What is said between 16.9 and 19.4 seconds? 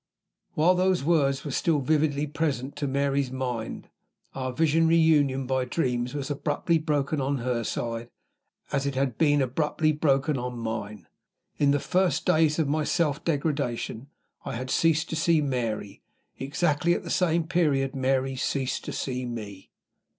at the same period Mary ceased to see